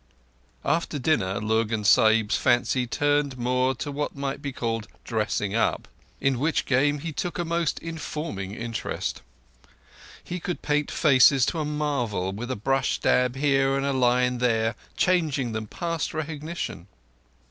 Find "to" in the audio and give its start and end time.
3.75-3.91, 11.45-11.59